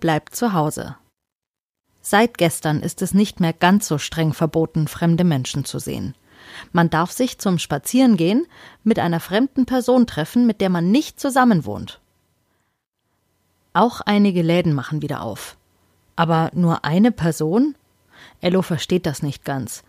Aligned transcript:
bleibt 0.00 0.34
zu 0.34 0.52
Hause. 0.52 0.96
Seit 2.00 2.38
gestern 2.38 2.80
ist 2.80 3.02
es 3.02 3.12
nicht 3.12 3.40
mehr 3.40 3.52
ganz 3.52 3.86
so 3.88 3.98
streng 3.98 4.32
verboten, 4.32 4.88
fremde 4.88 5.24
Menschen 5.24 5.64
zu 5.64 5.78
sehen. 5.78 6.14
Man 6.72 6.90
darf 6.90 7.10
sich 7.12 7.38
zum 7.38 7.58
Spazierengehen 7.58 8.46
mit 8.82 8.98
einer 8.98 9.20
fremden 9.20 9.66
Person 9.66 10.06
treffen, 10.06 10.46
mit 10.46 10.60
der 10.60 10.70
man 10.70 10.90
nicht 10.90 11.20
zusammenwohnt. 11.20 12.00
Auch 13.72 14.00
einige 14.00 14.42
Läden 14.42 14.72
machen 14.72 15.02
wieder 15.02 15.22
auf. 15.22 15.56
Aber 16.16 16.50
nur 16.54 16.84
eine 16.84 17.12
Person? 17.12 17.76
Ello 18.40 18.62
versteht 18.62 19.06
das 19.06 19.22
nicht 19.22 19.44
ganz. 19.44 19.84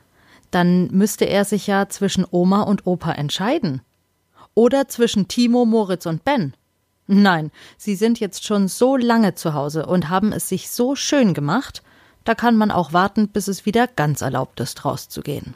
Dann 0.52 0.88
müsste 0.88 1.26
er 1.26 1.46
sich 1.46 1.68
ja 1.68 1.90
zwischen 1.90 2.26
Oma 2.30 2.64
und 2.64 2.86
Opa 2.86 3.14
entscheiden. 3.14 3.82
Oder 4.54 4.88
zwischen 4.88 5.28
Timo, 5.28 5.66
Moritz 5.66 6.06
und 6.06 6.24
Ben. 6.24 6.54
Nein, 7.12 7.50
sie 7.76 7.96
sind 7.96 8.20
jetzt 8.20 8.46
schon 8.46 8.68
so 8.68 8.96
lange 8.96 9.34
zu 9.34 9.56
Hause 9.56 9.88
und 9.88 10.10
haben 10.10 10.32
es 10.32 10.48
sich 10.48 10.70
so 10.70 10.96
schön 10.96 11.34
gemacht, 11.34 11.82
da 12.24 12.36
kann 12.36 12.56
man 12.56 12.70
auch 12.70 12.94
warten, 12.94 13.30
bis 13.30 13.48
es 13.48 13.66
wieder 13.66 13.88
ganz 13.88 14.22
erlaubt 14.22 14.60
ist, 14.60 14.86
rauszugehen. 14.86 15.56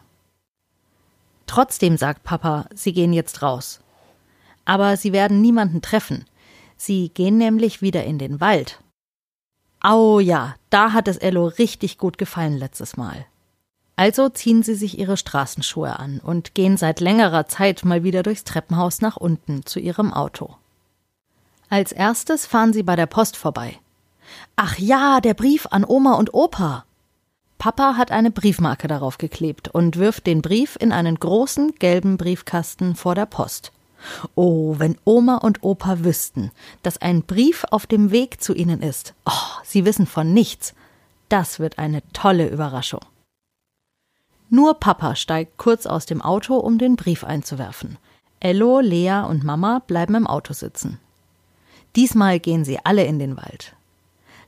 Trotzdem 1.46 1.96
sagt 1.96 2.24
Papa, 2.24 2.66
sie 2.74 2.92
gehen 2.92 3.14
jetzt 3.14 3.44
raus. 3.44 3.82
Aber 4.66 4.98
sie 4.98 5.14
werden 5.14 5.42
niemanden 5.42 5.84
treffen. 5.84 6.26
Sie 6.76 7.10
gehen 7.10 7.38
nämlich 7.38 7.84
wieder 7.84 8.04
in 8.04 8.18
den 8.18 8.42
Wald. 8.42 8.80
Au 9.80 10.20
ja, 10.20 10.56
da 10.72 10.92
hat 10.92 11.08
es 11.08 11.18
Ello 11.18 11.46
richtig 11.46 12.00
gut 12.00 12.18
gefallen 12.18 12.58
letztes 12.58 12.98
Mal. 12.98 13.28
Also 13.96 14.28
ziehen 14.30 14.64
sie 14.64 14.74
sich 14.74 14.98
ihre 14.98 15.18
Straßenschuhe 15.18 16.00
an 16.00 16.20
und 16.20 16.56
gehen 16.56 16.78
seit 16.78 17.00
längerer 17.00 17.46
Zeit 17.46 17.86
mal 17.86 18.04
wieder 18.04 18.24
durchs 18.24 18.44
Treppenhaus 18.44 19.02
nach 19.02 19.18
unten 19.18 19.68
zu 19.68 19.80
ihrem 19.80 20.12
Auto. 20.12 20.56
Als 21.74 21.92
erstes 21.92 22.46
fahren 22.46 22.72
sie 22.72 22.84
bei 22.84 22.96
der 22.96 23.08
Post 23.08 23.36
vorbei. 23.36 23.80
Ach 24.56 24.78
ja, 24.78 25.20
der 25.22 25.34
Brief 25.34 25.66
an 25.72 25.84
Oma 25.84 26.14
und 26.14 26.32
Opa. 26.32 26.86
Papa 27.58 27.98
hat 27.98 28.12
eine 28.12 28.30
Briefmarke 28.30 28.88
darauf 28.88 29.18
geklebt 29.18 29.70
und 29.70 29.98
wirft 29.98 30.28
den 30.28 30.44
Brief 30.44 30.78
in 30.80 30.92
einen 30.92 31.16
großen 31.16 31.74
gelben 31.80 32.18
Briefkasten 32.18 32.94
vor 32.94 33.16
der 33.16 33.26
Post. 33.26 33.72
Oh, 34.36 34.76
wenn 34.78 35.00
Oma 35.04 35.38
und 35.38 35.64
Opa 35.64 36.04
wüssten, 36.04 36.52
dass 36.84 37.02
ein 37.02 37.24
Brief 37.24 37.66
auf 37.72 37.88
dem 37.88 38.12
Weg 38.12 38.40
zu 38.40 38.54
ihnen 38.54 38.84
ist. 38.84 39.16
Oh, 39.26 39.58
sie 39.64 39.84
wissen 39.84 40.06
von 40.06 40.32
nichts. 40.32 40.76
Das 41.28 41.60
wird 41.60 41.80
eine 41.80 42.04
tolle 42.14 42.50
Überraschung. 42.50 43.02
Nur 44.48 44.76
Papa 44.76 45.16
steigt 45.16 45.58
kurz 45.58 45.88
aus 45.88 46.06
dem 46.06 46.22
Auto, 46.22 46.56
um 46.56 46.78
den 46.78 46.98
Brief 46.98 47.24
einzuwerfen. 47.24 47.98
Ello, 48.40 48.80
Lea 48.80 49.24
und 49.28 49.44
Mama 49.44 49.82
bleiben 49.88 50.14
im 50.14 50.28
Auto 50.28 50.54
sitzen. 50.54 51.00
Diesmal 51.96 52.40
gehen 52.40 52.66
sie 52.66 52.80
alle 52.84 53.06
in 53.06 53.20
den 53.20 53.38
Wald. 53.38 53.76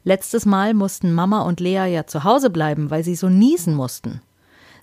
Letztes 0.03 0.45
Mal 0.45 0.73
mussten 0.73 1.13
Mama 1.13 1.41
und 1.41 1.59
Lea 1.59 1.87
ja 1.87 2.05
zu 2.05 2.23
Hause 2.23 2.49
bleiben, 2.49 2.89
weil 2.89 3.03
sie 3.03 3.15
so 3.15 3.29
niesen 3.29 3.73
mussten. 3.73 4.21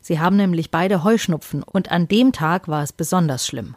Sie 0.00 0.19
haben 0.19 0.36
nämlich 0.36 0.70
beide 0.70 1.04
Heuschnupfen 1.04 1.62
und 1.62 1.92
an 1.92 2.08
dem 2.08 2.32
Tag 2.32 2.66
war 2.66 2.82
es 2.82 2.92
besonders 2.92 3.46
schlimm. 3.46 3.77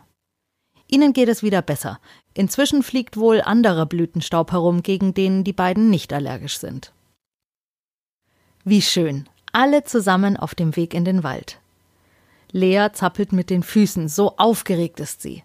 Ihnen 0.87 1.13
geht 1.13 1.29
es 1.29 1.43
wieder 1.43 1.61
besser. 1.61 1.99
Inzwischen 2.33 2.83
fliegt 2.83 3.17
wohl 3.17 3.41
anderer 3.41 3.85
Blütenstaub 3.85 4.51
herum, 4.51 4.83
gegen 4.83 5.13
den 5.13 5.43
die 5.43 5.53
beiden 5.53 5.89
nicht 5.89 6.13
allergisch 6.13 6.59
sind. 6.59 6.91
Wie 8.63 8.81
schön. 8.81 9.29
Alle 9.51 9.83
zusammen 9.83 10.37
auf 10.37 10.53
dem 10.55 10.75
Weg 10.75 10.93
in 10.93 11.05
den 11.05 11.23
Wald. 11.23 11.59
Lea 12.51 12.87
zappelt 12.91 13.31
mit 13.31 13.49
den 13.49 13.63
Füßen, 13.63 14.09
so 14.09 14.37
aufgeregt 14.37 14.99
ist 14.99 15.21
sie. 15.21 15.43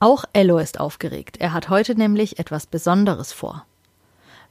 Auch 0.00 0.24
Ello 0.32 0.58
ist 0.58 0.78
aufgeregt. 0.78 1.38
Er 1.38 1.52
hat 1.52 1.68
heute 1.68 1.94
nämlich 1.94 2.38
etwas 2.38 2.66
Besonderes 2.66 3.32
vor. 3.32 3.66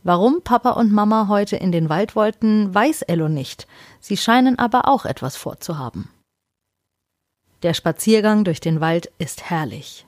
Warum 0.04 0.42
Papa 0.44 0.72
und 0.72 0.92
Mama 0.92 1.28
heute 1.28 1.56
in 1.56 1.72
den 1.72 1.90
Wald 1.90 2.16
wollten, 2.16 2.74
weiß 2.74 3.04
Ello 3.04 3.30
nicht. 3.30 3.68
Sie 4.00 4.18
scheinen 4.18 4.60
aber 4.60 4.88
auch 4.88 5.06
etwas 5.06 5.36
vorzuhaben. 5.36 6.10
Der 7.64 7.74
Spaziergang 7.74 8.44
durch 8.44 8.60
den 8.60 8.82
Wald 8.82 9.12
ist 9.18 9.50
herrlich. 9.50 10.06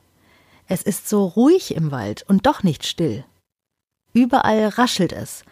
Es 0.67 0.83
ist 0.83 1.09
so 1.09 1.25
ruhig 1.25 1.73
im 1.73 1.91
Wald 1.91 2.23
und 2.27 2.45
doch 2.45 2.61
nicht 2.61 2.85
still. 2.85 3.25
Überall 4.13 4.67
raschelt 4.67 5.13
es, 5.13 5.43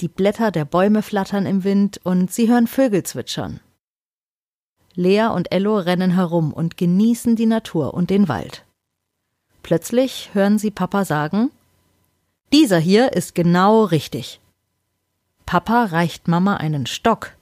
die 0.00 0.08
Blätter 0.08 0.50
der 0.50 0.64
Bäume 0.64 1.02
flattern 1.02 1.46
im 1.46 1.62
Wind 1.62 2.00
und 2.02 2.32
sie 2.32 2.48
hören 2.48 2.66
Vögel 2.66 3.04
zwitschern. 3.04 3.60
Lea 4.94 5.26
und 5.26 5.52
Ello 5.52 5.78
rennen 5.78 6.12
herum 6.12 6.52
und 6.52 6.76
genießen 6.76 7.36
die 7.36 7.46
Natur 7.46 7.94
und 7.94 8.10
den 8.10 8.28
Wald. 8.28 8.64
Plötzlich 9.64 10.30
hören 10.32 10.60
sie 10.60 10.70
Papa 10.70 11.04
sagen 11.04 11.50
dieser 12.54 12.78
hier 12.78 13.14
ist 13.14 13.34
genau 13.34 13.82
richtig. 13.82 14.40
Papa 15.44 15.86
reicht 15.86 16.28
Mama 16.28 16.56
einen 16.56 16.86
Stock. 16.86 17.32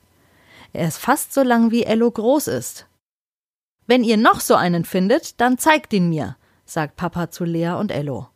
Er 0.72 0.88
ist 0.88 0.96
fast 0.96 1.34
so 1.34 1.42
lang 1.42 1.70
wie 1.70 1.82
Ello 1.82 2.10
groß 2.10 2.46
ist. 2.46 2.86
Wenn 3.86 4.04
ihr 4.04 4.16
noch 4.16 4.40
so 4.40 4.54
einen 4.54 4.86
findet, 4.86 5.38
dann 5.38 5.58
zeigt 5.58 5.92
ihn 5.92 6.08
mir, 6.08 6.38
sagt 6.64 6.96
Papa 6.96 7.30
zu 7.30 7.44
Lea 7.44 7.72
und 7.72 7.92
Ello. 7.92 8.28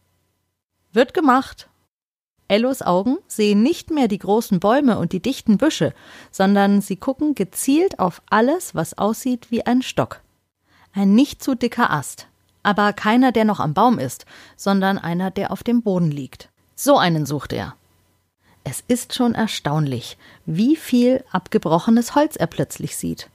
Wird 0.92 1.14
gemacht. 1.14 1.70
Ellos 2.46 2.82
Augen 2.82 3.16
sehen 3.26 3.62
nicht 3.62 3.90
mehr 3.90 4.06
die 4.06 4.18
großen 4.18 4.60
Bäume 4.60 4.98
und 4.98 5.12
die 5.12 5.20
dichten 5.20 5.56
Büsche, 5.56 5.94
sondern 6.30 6.82
sie 6.82 6.96
gucken 6.96 7.34
gezielt 7.34 7.98
auf 7.98 8.20
alles, 8.28 8.74
was 8.74 8.98
aussieht 8.98 9.50
wie 9.50 9.64
ein 9.64 9.80
Stock. 9.80 10.20
Ein 10.92 11.14
nicht 11.14 11.42
zu 11.42 11.54
dicker 11.54 11.90
Ast, 11.90 12.28
aber 12.66 12.92
keiner, 12.92 13.30
der 13.30 13.44
noch 13.44 13.60
am 13.60 13.74
Baum 13.74 14.00
ist, 14.00 14.26
sondern 14.56 14.98
einer, 14.98 15.30
der 15.30 15.52
auf 15.52 15.62
dem 15.62 15.82
Boden 15.82 16.10
liegt. 16.10 16.48
So 16.74 16.98
einen 16.98 17.24
sucht 17.24 17.52
er. 17.52 17.76
Es 18.64 18.82
ist 18.88 19.14
schon 19.14 19.36
erstaunlich, 19.36 20.18
wie 20.46 20.74
viel 20.74 21.22
abgebrochenes 21.30 22.16
Holz 22.16 22.34
er 22.34 22.48
plötzlich 22.48 22.96
sieht. 22.96 23.30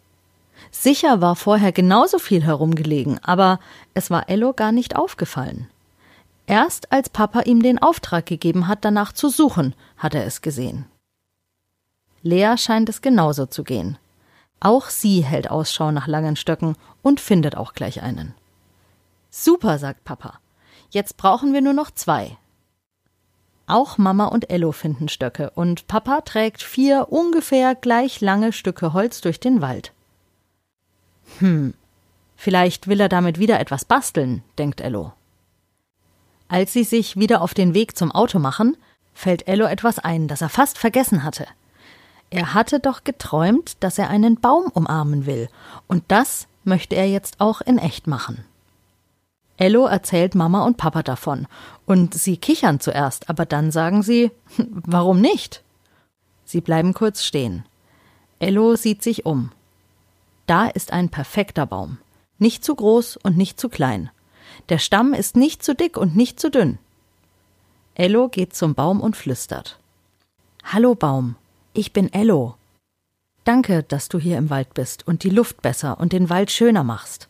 Sicher 0.69 1.21
war 1.21 1.37
vorher 1.37 1.71
genauso 1.71 2.19
viel 2.19 2.43
herumgelegen, 2.43 3.19
aber 3.23 3.61
es 3.93 4.11
war 4.11 4.27
Ello 4.29 4.51
gar 4.51 4.73
nicht 4.73 4.97
aufgefallen. 4.97 5.69
Erst 6.45 6.91
als 6.91 7.07
Papa 7.07 7.43
ihm 7.43 7.63
den 7.63 7.81
Auftrag 7.81 8.25
gegeben 8.25 8.67
hat, 8.67 8.83
danach 8.83 9.13
zu 9.13 9.29
suchen, 9.29 9.73
hat 9.95 10.13
er 10.13 10.25
es 10.25 10.41
gesehen. 10.41 10.87
Lea 12.21 12.57
scheint 12.57 12.89
es 12.89 13.01
genauso 13.01 13.45
zu 13.45 13.63
gehen. 13.63 13.97
Auch 14.59 14.89
sie 14.89 15.23
hält 15.23 15.49
Ausschau 15.49 15.91
nach 15.91 16.07
langen 16.07 16.35
Stöcken 16.35 16.75
und 17.01 17.21
findet 17.21 17.55
auch 17.55 17.73
gleich 17.73 18.03
einen. 18.03 18.35
Super, 19.31 19.79
sagt 19.79 20.03
Papa. 20.03 20.39
Jetzt 20.89 21.15
brauchen 21.15 21.53
wir 21.53 21.61
nur 21.61 21.73
noch 21.73 21.89
zwei. 21.89 22.37
Auch 23.65 23.97
Mama 23.97 24.25
und 24.25 24.49
Ello 24.49 24.73
finden 24.73 25.07
Stöcke 25.07 25.51
und 25.51 25.87
Papa 25.87 26.19
trägt 26.21 26.61
vier 26.61 27.07
ungefähr 27.09 27.73
gleich 27.73 28.19
lange 28.19 28.51
Stücke 28.51 28.91
Holz 28.91 29.21
durch 29.21 29.39
den 29.39 29.61
Wald. 29.61 29.93
Hm, 31.39 31.73
vielleicht 32.35 32.89
will 32.89 32.99
er 32.99 33.07
damit 33.07 33.39
wieder 33.39 33.61
etwas 33.61 33.85
basteln, 33.85 34.43
denkt 34.57 34.81
Ello. 34.81 35.13
Als 36.49 36.73
sie 36.73 36.83
sich 36.83 37.15
wieder 37.15 37.41
auf 37.41 37.53
den 37.53 37.73
Weg 37.73 37.97
zum 37.97 38.11
Auto 38.11 38.37
machen, 38.39 38.75
fällt 39.13 39.47
Ello 39.47 39.65
etwas 39.65 39.99
ein, 39.99 40.27
das 40.27 40.41
er 40.41 40.49
fast 40.49 40.77
vergessen 40.77 41.23
hatte. 41.23 41.47
Er 42.29 42.53
hatte 42.53 42.81
doch 42.81 43.05
geträumt, 43.05 43.77
dass 43.79 43.97
er 43.97 44.09
einen 44.09 44.41
Baum 44.41 44.65
umarmen 44.65 45.25
will, 45.25 45.47
und 45.87 46.03
das 46.09 46.47
möchte 46.65 46.95
er 46.95 47.07
jetzt 47.07 47.39
auch 47.39 47.61
in 47.61 47.77
echt 47.77 48.07
machen. 48.07 48.43
Ello 49.57 49.85
erzählt 49.85 50.35
Mama 50.35 50.65
und 50.65 50.77
Papa 50.77 51.03
davon. 51.03 51.47
Und 51.85 52.13
sie 52.13 52.37
kichern 52.37 52.79
zuerst, 52.79 53.29
aber 53.29 53.45
dann 53.45 53.71
sagen 53.71 54.03
sie, 54.03 54.31
warum 54.57 55.21
nicht? 55.21 55.63
Sie 56.45 56.61
bleiben 56.61 56.93
kurz 56.93 57.23
stehen. 57.23 57.63
Ello 58.39 58.75
sieht 58.75 59.03
sich 59.03 59.25
um. 59.25 59.51
Da 60.47 60.67
ist 60.67 60.91
ein 60.91 61.09
perfekter 61.09 61.65
Baum. 61.65 61.99
Nicht 62.39 62.65
zu 62.65 62.75
groß 62.75 63.17
und 63.17 63.37
nicht 63.37 63.59
zu 63.59 63.69
klein. 63.69 64.09
Der 64.69 64.79
Stamm 64.79 65.13
ist 65.13 65.35
nicht 65.35 65.63
zu 65.63 65.75
dick 65.75 65.95
und 65.95 66.15
nicht 66.15 66.39
zu 66.39 66.49
dünn. 66.49 66.79
Ello 67.93 68.29
geht 68.29 68.55
zum 68.55 68.73
Baum 68.73 68.99
und 68.99 69.15
flüstert. 69.15 69.79
Hallo 70.63 70.95
Baum, 70.95 71.35
ich 71.73 71.93
bin 71.93 72.11
Ello. 72.11 72.55
Danke, 73.43 73.83
dass 73.83 74.09
du 74.09 74.19
hier 74.19 74.37
im 74.37 74.49
Wald 74.49 74.73
bist 74.73 75.07
und 75.07 75.23
die 75.23 75.29
Luft 75.29 75.61
besser 75.61 75.99
und 75.99 76.13
den 76.13 76.29
Wald 76.29 76.51
schöner 76.51 76.83
machst. 76.83 77.27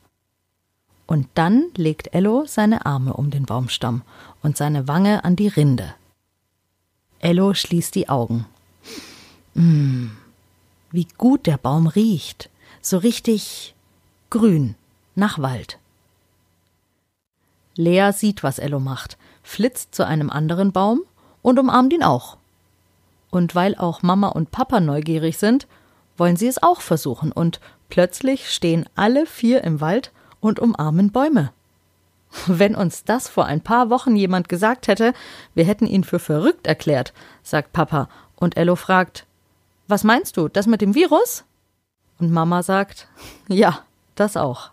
Und 1.08 1.28
dann 1.36 1.66
legt 1.76 2.14
Ello 2.14 2.46
seine 2.46 2.86
Arme 2.86 3.14
um 3.14 3.32
den 3.32 3.46
Baumstamm 3.46 4.02
und 4.42 4.58
seine 4.58 4.88
Wange 4.88 5.24
an 5.24 5.36
die 5.36 5.48
Rinde. 5.48 5.94
Ello 7.20 7.54
schließt 7.54 7.94
die 7.96 8.10
Augen. 8.10 8.46
Mmh, 9.54 10.12
wie 10.92 11.08
gut 11.18 11.46
der 11.46 11.58
Baum 11.58 11.88
riecht. 11.88 12.50
So 12.82 12.98
richtig 12.98 13.76
grün, 14.30 14.76
nach 15.16 15.40
Wald. 15.40 15.78
Lea 17.76 18.12
sieht, 18.12 18.44
was 18.44 18.60
Ello 18.60 18.80
macht, 18.80 19.18
flitzt 19.44 19.94
zu 19.94 20.06
einem 20.06 20.30
anderen 20.30 20.72
Baum 20.72 21.02
und 21.42 21.60
umarmt 21.60 21.94
ihn 21.94 22.04
auch. 22.04 22.38
Und 23.30 23.56
weil 23.56 23.76
auch 23.76 24.02
Mama 24.02 24.30
und 24.30 24.52
Papa 24.52 24.80
neugierig 24.80 25.38
sind, 25.38 25.68
wollen 26.18 26.36
sie 26.36 26.48
es 26.48 26.62
auch 26.62 26.82
versuchen, 26.82 27.32
und 27.32 27.60
plötzlich 27.90 28.50
stehen 28.52 28.88
alle 28.96 29.26
vier 29.26 29.64
im 29.64 29.80
Wald 29.80 30.12
und 30.42 30.60
umarmen 30.60 31.12
Bäume. 31.12 31.54
Wenn 32.48 32.76
uns 32.76 33.04
das 33.04 33.28
vor 33.28 33.46
ein 33.46 33.62
paar 33.62 33.90
Wochen 33.90 34.16
jemand 34.16 34.50
gesagt 34.50 34.88
hätte, 34.88 35.14
wir 35.54 35.66
hätten 35.66 35.86
ihn 35.86 36.04
für 36.04 36.20
verrückt 36.20 36.68
erklärt, 36.68 37.14
sagt 37.44 37.74
Papa, 37.74 38.10
und 38.36 38.58
Ello 38.58 38.76
fragt, 38.76 39.26
was 39.88 40.04
meinst 40.04 40.38
du, 40.38 40.48
das 40.48 40.68
mit 40.68 40.82
dem 40.82 40.96
Virus? 40.96 41.44
Und 42.20 42.32
Mama 42.32 42.64
sagt, 42.64 43.08
ja, 43.48 43.84
das 44.16 44.38
auch. 44.38 44.72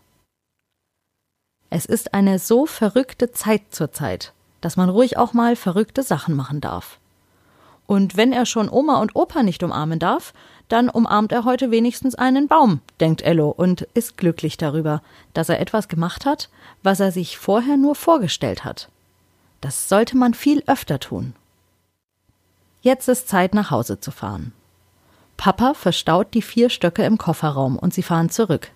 Es 1.71 1.85
ist 1.85 2.15
eine 2.15 2.39
so 2.39 2.67
verrückte 2.67 3.33
Zeit 3.33 3.63
zurzeit, 3.71 4.33
dass 4.61 4.77
man 4.77 4.89
ruhig 4.89 5.19
auch 5.19 5.33
mal 5.33 5.57
verrückte 5.57 6.03
Sachen 6.03 6.35
machen 6.35 6.61
darf. 6.61 6.99
Und 7.87 8.17
wenn 8.17 8.33
er 8.33 8.47
schon 8.47 8.69
Oma 8.69 9.01
und 9.01 9.17
Opa 9.17 9.43
nicht 9.43 9.63
umarmen 9.63 9.99
darf, 9.99 10.33
dann 10.69 10.89
umarmt 10.89 11.33
er 11.33 11.45
heute 11.45 11.71
wenigstens 11.71 12.15
einen 12.15 12.49
Baum, 12.49 12.81
denkt 13.01 13.23
Ello 13.23 13.49
und 13.49 13.83
ist 13.95 14.17
glücklich 14.17 14.57
darüber, 14.57 15.03
dass 15.35 15.49
er 15.49 15.61
etwas 15.61 15.89
gemacht 15.89 16.27
hat, 16.27 16.51
was 16.83 17.01
er 17.01 17.13
sich 17.13 17.39
vorher 17.39 17.77
nur 17.77 17.95
vorgestellt 17.95 18.65
hat. 18.65 18.89
Das 19.61 19.89
sollte 19.89 20.17
man 20.17 20.35
viel 20.35 20.63
öfter 20.67 21.01
tun. 21.01 21.35
Jetzt 22.83 23.09
ist 23.09 23.29
Zeit, 23.29 23.55
nach 23.55 23.71
Hause 23.71 23.99
zu 23.99 24.11
fahren. 24.11 24.53
Papa 25.37 25.75
verstaut 25.75 26.35
die 26.35 26.43
vier 26.43 26.69
Stöcke 26.69 27.05
im 27.05 27.19
Kofferraum 27.19 27.79
und 27.79 27.95
sie 27.95 28.03
fahren 28.03 28.31
zurück. 28.31 28.71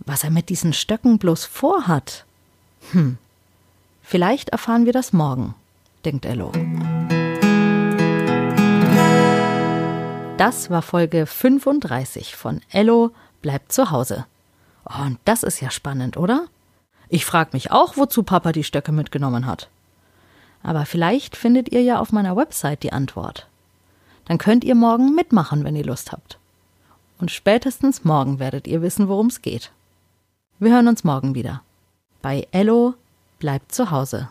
Was 0.00 0.24
er 0.24 0.30
mit 0.30 0.48
diesen 0.48 0.72
Stöcken 0.72 1.18
bloß 1.18 1.44
vorhat? 1.44 2.24
Hm. 2.90 3.18
Vielleicht 4.02 4.50
erfahren 4.50 4.86
wir 4.86 4.92
das 4.92 5.12
morgen, 5.12 5.54
denkt 6.04 6.26
Ello. 6.26 6.52
Das 10.42 10.70
war 10.70 10.82
Folge 10.82 11.26
35 11.26 12.34
von 12.34 12.62
Ello 12.72 13.12
bleibt 13.42 13.70
zu 13.70 13.92
Hause. 13.92 14.26
Oh, 14.84 15.04
und 15.04 15.20
das 15.24 15.44
ist 15.44 15.60
ja 15.60 15.70
spannend, 15.70 16.16
oder? 16.16 16.46
Ich 17.08 17.24
frag 17.24 17.52
mich 17.52 17.70
auch, 17.70 17.96
wozu 17.96 18.24
Papa 18.24 18.50
die 18.50 18.64
Stöcke 18.64 18.90
mitgenommen 18.90 19.46
hat. 19.46 19.68
Aber 20.64 20.84
vielleicht 20.84 21.36
findet 21.36 21.70
ihr 21.70 21.80
ja 21.82 22.00
auf 22.00 22.10
meiner 22.10 22.34
Website 22.34 22.82
die 22.82 22.92
Antwort. 22.92 23.46
Dann 24.24 24.38
könnt 24.38 24.64
ihr 24.64 24.74
morgen 24.74 25.14
mitmachen, 25.14 25.62
wenn 25.62 25.76
ihr 25.76 25.84
Lust 25.84 26.10
habt. 26.10 26.40
Und 27.20 27.30
spätestens 27.30 28.02
morgen 28.02 28.40
werdet 28.40 28.66
ihr 28.66 28.82
wissen, 28.82 29.06
worum 29.06 29.28
es 29.28 29.42
geht. 29.42 29.70
Wir 30.58 30.72
hören 30.72 30.88
uns 30.88 31.04
morgen 31.04 31.36
wieder. 31.36 31.62
Bei 32.20 32.48
Ello 32.50 32.94
bleibt 33.38 33.70
zu 33.70 33.92
Hause. 33.92 34.28